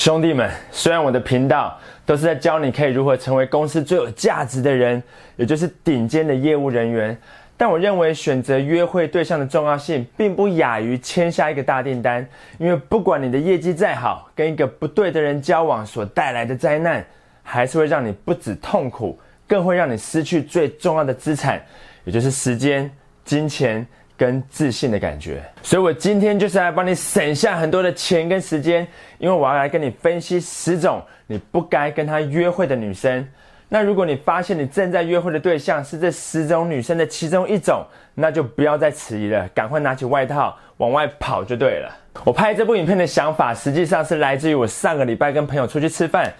[0.00, 5.02] 兄弟们，虽然我的频道都是在教你可以如何成为公司最有价值的人，
[5.36, 7.14] 也就是顶尖的业务人员，
[7.54, 12.26] 但我认为选择约会对象的重要性，并不亚于签下一个大订单。
[12.56, 17.04] 因为不管你的业绩再好，跟一个不对的人交往所带来的灾难，
[17.42, 21.62] 还是会让你不止痛苦，更会让你失去最重要的资产，
[22.04, 22.90] 也就是时间、
[23.22, 23.86] 金钱。
[24.20, 33.26] 跟自信的感觉，所以我今天就是来帮你省下很多的钱跟时间，因为我要来跟你分析十种你不该跟他约会的女生。
[33.70, 37.82] 那如果你发现你正在约会的对象是这十种女生的其中一种，
[38.14, 41.90] 那就不要再迟疑了，赶快拿起外套往外跑就对了。
[42.22, 46.30] 我拍这部影片的想法，实际上是来自于我上个礼拜跟朋友出去吃饭，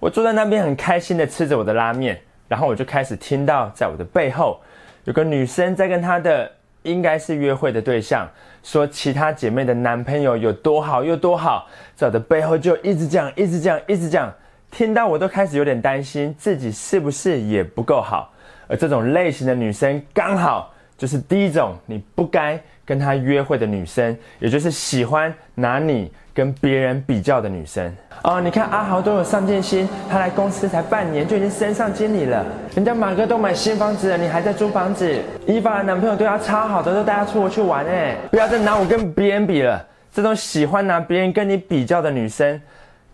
[0.00, 2.18] 我坐在那边很开心的吃着我的拉面，
[2.48, 4.58] 然后我就开始听到在我的背后
[5.04, 6.50] 有个女生在跟她的。
[6.86, 8.26] 应该是约会的对象，
[8.62, 14.32] 说其他姐妹的男朋友有多好有多好，在我的背后就一直讲，一直讲，一直讲，
[14.70, 18.32] 听到我都开始有点担心自己是不是也不够好。
[18.68, 26.10] 而这种类型的女生，刚好就是第一种你不该跟他约会的女生，也就是喜欢拿你。
[26.36, 27.90] 跟别人比较的女生
[28.22, 32.44] 哦，你看阿豪都有上进心，他来公司才半年就已经升上经理了。
[32.74, 35.18] 人家马哥都买新房子了，你还在租房子。
[35.46, 38.14] 伊凡的男朋友对她超好的，都带她出国去玩哎。
[38.30, 39.82] 不要再拿我跟别人比了。
[40.12, 42.60] 这种喜欢拿别人跟你比较的女生，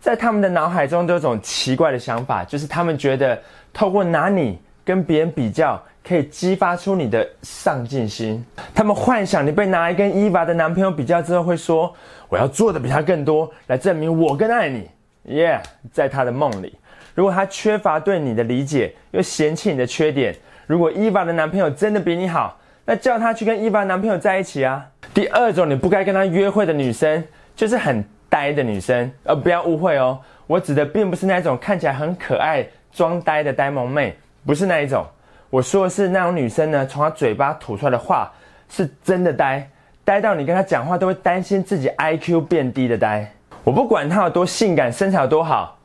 [0.01, 3.41] 在他们的脑海中都有种奇怪的想法，就是他们觉得
[3.73, 5.83] 透过拿你跟别人比较。
[6.05, 8.45] 可以激发出你的上进心。
[8.75, 11.95] 他们幻想你被拿来跟伊娃的男朋友比较之后，会说
[12.29, 14.91] ：“我要做的比他更多，来证明我更爱你。”
[15.33, 15.61] 耶
[15.93, 16.77] 在他的梦里，
[17.15, 20.35] 如果他缺乏对你的理解，又嫌弃你的缺点，
[20.67, 24.85] 如果伊娃的男朋友真的比你好，那叫他去跟伊娃男朋友在一起啊。
[25.15, 27.23] 第二种你不该跟他约会的女生，
[27.55, 29.09] 就是很呆的女生。
[29.23, 35.07] 呃，不要误会哦，我指的并不是那种看起来很可爱、装呆的呆萌妹，不是那一种。
[35.51, 38.33] 我说的是那种女生呢，从她嘴巴吐出来的话
[38.69, 39.69] 是真的呆，
[40.05, 43.31] 呆到你跟她讲话都会担心自己 IQ 变低的呆。
[43.63, 45.79] 我不管她有多性感，身材有多好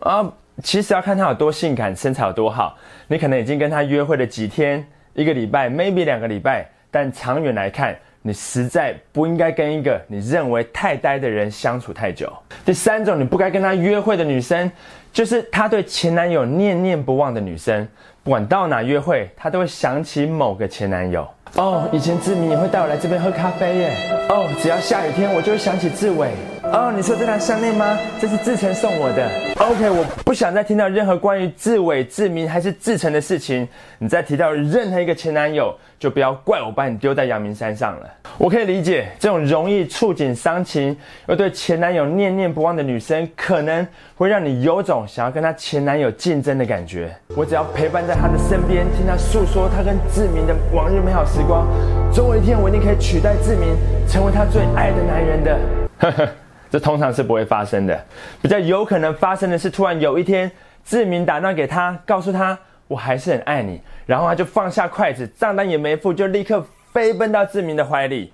[0.00, 2.78] 啊，其实要看她有多性感，身材有多好。
[3.08, 7.96] 你可能已经跟她约会了几天、一个礼拜，maybe 两个礼拜，但长远来看，
[8.28, 12.30] 你实在不应该跟一个你认为太呆的人相处太久。
[12.62, 14.70] 第三种你不该跟他约会的女生，
[15.10, 17.88] 就是她对前男友念念不忘的女生。
[18.22, 21.26] 不管到哪约会，她都会想起某个前男友。
[21.54, 23.96] 哦，以前志明也会带我来这边喝咖啡耶。
[24.28, 26.28] 哦，只要下雨天，我就会想起志伟。
[26.70, 27.98] 哦，你说这条项链吗？
[28.20, 29.28] 这是志成送我的。
[29.56, 33.66] OK，我不想再听到任何关于志伟、志明还是志成的事情。
[33.98, 38.08] 你再提到任何一个前男友，就不要怪我把你丢在阳明山上了。
[38.36, 40.96] 我可以理解这种容易触景伤情
[41.26, 47.14] 又对前男友念念不忘的女生，可能会让你有种想要跟她前男友竞争的感觉。
[47.34, 51.66] 我只要陪伴在她的身边，听她诉说她跟志明的往日美好时光，
[52.12, 53.74] 总有一天我一定可以取代志明，
[54.06, 55.58] 成为她最爱的男人的。
[55.98, 56.28] 呵呵。
[56.70, 58.04] 这通常是不会发生的，
[58.42, 60.50] 比较有可能发生的是，突然有一天，
[60.84, 68.32] 志明打电话给他，告诉他我还是很爱你，然后他就放下筷子，账单也没付，就立刻飞奔到志明的怀里。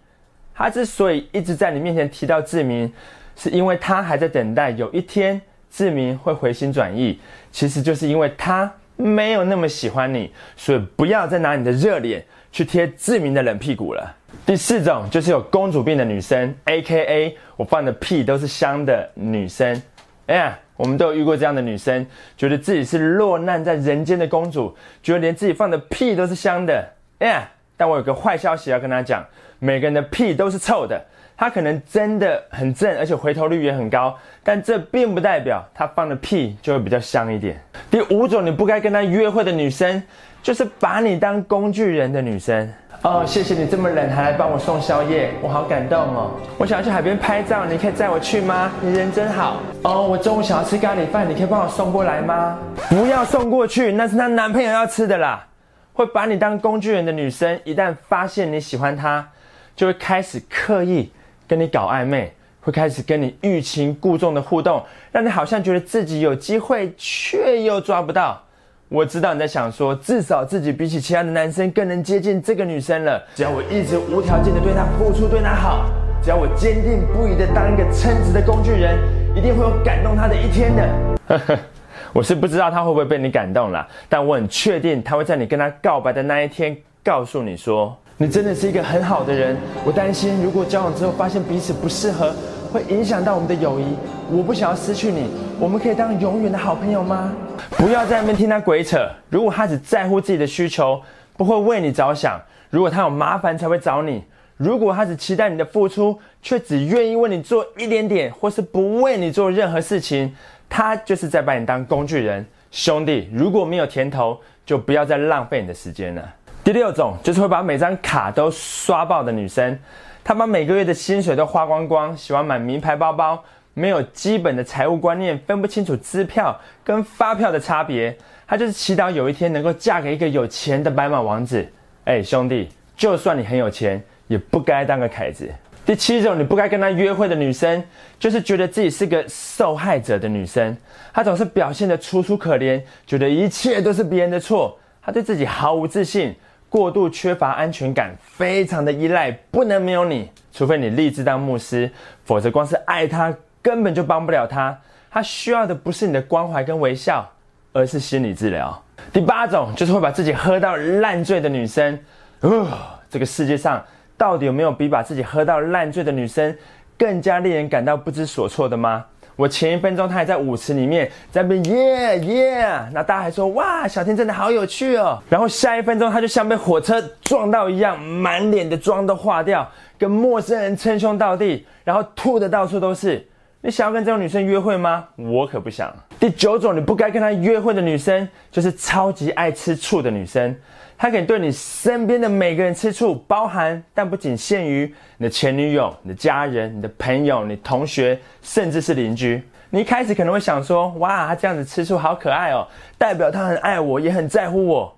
[0.55, 2.93] 他之所以一直在你面前提到志明，
[3.37, 5.41] 是因为他还在等待有一天
[5.71, 14.15] 志明会回心转意，其实就是因为他没有那么喜欢你，所以不要再拿你的热脸去贴志明的冷屁股了。
[14.47, 19.81] 第四种就是有公主病的女生，A K A 我放的屁都是香的女生。
[20.27, 22.07] 哎呀，我们都有遇过这样的女生，
[22.37, 26.87] 觉得自己是落难在人间的公主，觉得连自己放的屁都是香的。
[27.19, 29.25] 哎呀，但我有个坏消息要跟她讲，
[29.59, 31.03] 每个人的屁都是臭的。
[31.37, 37.61] 她可能真的很正，而且回头率也很高，但这并不代表她放的屁就会比较香一点。
[37.91, 40.03] 第五种你不该跟他约会的女生，
[40.43, 42.73] 就是把你当工具人的女生。
[43.03, 46.31] 哦，谢谢你这么冷还来帮我送宵夜，我好感动哦。
[46.57, 48.73] 我想要去海边拍照，你可以载我去吗？
[48.81, 49.61] 你人真好。
[49.83, 52.59] 哦，我中午想要吃咖喱饭，你可以帮我送过来吗？
[52.89, 55.47] 不要送过去，那是她男朋友要吃的啦。
[55.93, 59.29] 会把你当工具人的女生，一旦发现你喜欢她，
[59.77, 61.13] 就会开始刻意
[61.47, 64.83] 跟你搞暧昧，会开始跟你欲擒故纵的互动，
[65.13, 68.43] 让你好像觉得自己有机会，却又抓不到。
[68.89, 73.23] 我知道你在想说，至少自己比起其他的男生更能接近这个女生了。
[73.35, 75.91] 只要我一直无条件的对她付出，对她好，
[76.23, 78.99] 只要我坚定不移的当一个称职的工具人，
[79.37, 81.59] 一定会有感动她的一天的。
[82.15, 89.57] 我是不知道她会不会被你感动了，但我很确定她会在你跟她告白的那一天，告诉你说，你真的是一个很好的人。
[89.85, 92.33] 我担心如果交往之后发现彼此不适合，
[92.75, 93.85] 会影响到我们的友谊。
[94.29, 95.29] 我不想要失去你，
[95.61, 97.33] 我们可以当永远的好朋友吗？
[97.77, 99.09] 不要在那边听他鬼扯。
[99.31, 101.01] 如果他只在乎自己的需求，
[101.37, 102.37] 不会为你着想；
[102.71, 104.19] 如果他有麻烦才会找你；
[104.57, 110.35] 如果他只期待你的付出，却只愿意为你做一点点，或是不为你做任何事情，
[110.69, 112.45] 他就是在把你当工具人。
[112.73, 114.37] 兄弟，如果没有甜头，
[114.67, 116.29] 就不要再浪费你的时间了。
[116.65, 119.79] 第六种就是会把每张卡都刷爆的女生，
[120.25, 123.45] 她把每个月的薪水都花光光，喜欢买名牌包包，
[123.75, 128.17] 没有基本的财务观念，分不清楚支票跟发票的差别。
[128.47, 131.67] 她就是祈祷有一天能够嫁给一个有钱的白马王子。
[132.05, 135.47] 哎，兄弟，就算你很有钱，也不该当个凯子。
[135.85, 137.85] 第七种，你不该跟他约会的女生，
[138.19, 140.75] 就是觉得自己是个受害者的女生。
[141.13, 144.79] 她总是表现得楚楚可怜，觉得一切都是别人的错。
[145.03, 146.35] 她对自己毫无自信，
[146.75, 150.29] 过度缺乏安全感，非常的依赖，不能没有你。
[150.53, 151.89] 除非你立志当牧师，
[152.25, 153.33] 否则光是爱他
[153.63, 154.77] 根本就帮不了他。
[155.09, 157.31] 他需要的不是你的关怀跟微笑，
[157.73, 158.83] 而是心理治疗。
[159.13, 161.97] 第八种，就是会把自己喝到烂醉的女生。
[162.41, 162.67] 呃，
[163.09, 163.81] 这个世界上。
[164.17, 166.57] 到底有没有比把自己喝到烂醉的女生
[166.99, 169.05] 更加令人感到不知所措的吗？
[169.37, 183.27] 我前一分钟他还在舞池里面在那边耶耶，那大家还说哇小天真的好有趣哦，然后下一分钟他就像被火车撞到一样，满脸的妆都化掉，跟陌生人称兄道弟，然后吐的到处都是。
[183.67, 185.09] 你想要跟这种女生约会吗？
[185.17, 185.91] 我可不想。
[186.21, 190.55] 第九种你不该跟她约会的女生，就是超级爱吃醋的女生。
[190.99, 199.43] 她可以对你身边的每个人吃醋，包含但不仅限于你的前女友、你的家人、你的朋友、你同学，甚至是邻居。
[199.71, 202.69] 你一开始可能会想说：哇，她这样子吃醋好可爱哦，
[202.99, 204.95] 代表她很爱我，也很在乎我。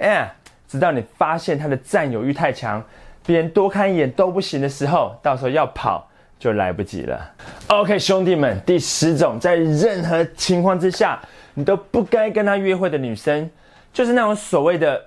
[0.00, 0.28] 哎，
[0.66, 2.82] 直到你发现她的占有欲太强，
[3.24, 6.07] 别人多看一眼都不行的时候，到时候要跑。
[6.38, 7.30] 就来不及了。
[7.66, 11.20] OK，兄弟们，第十种，在任何情况之下，
[11.54, 13.50] 你都不该跟他约会的女生，
[13.92, 15.02] 就是那种所谓的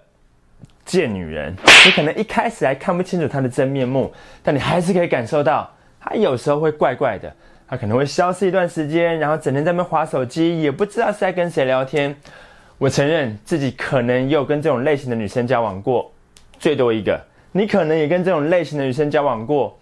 [0.85, 1.55] 贱女人。
[1.85, 4.11] 你可能一开始还看不清楚她的真面目，
[4.43, 7.33] 但你还是可以感受到，她有时候会怪怪的。
[7.67, 12.13] 她可能会消失一段时间，然后整天在那边划手机，也不知道是在跟谁聊天。
[12.77, 16.11] 我承认自己可能也有跟这种类型的女生交往过，
[16.59, 17.17] 最多一个。
[17.53, 19.77] 你可能也跟这种类型的女生交往过。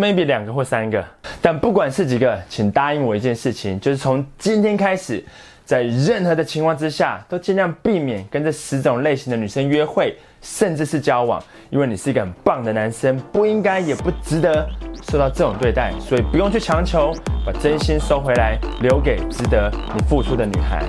[0.00, 1.04] Maybe 两个或三个，
[1.42, 5.22] 但不管是几个，请答应我一件事情，就是从今天开始，
[5.64, 14.66] 在任何的情况之下，都尽量避免跟这十种类型的女生约会，甚至是交往，因为你是一个很棒的男生，不应该也不值得
[15.10, 17.12] 受到这种对待，所以不用去强求，
[17.44, 20.82] 把真心收回来，留给值得你付出的女孩。